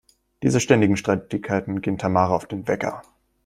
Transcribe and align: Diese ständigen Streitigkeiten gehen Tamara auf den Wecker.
Diese 0.41 0.59
ständigen 0.59 0.97
Streitigkeiten 0.97 1.79
gehen 1.81 1.99
Tamara 1.99 2.35
auf 2.35 2.47
den 2.47 2.67
Wecker. 2.67 3.03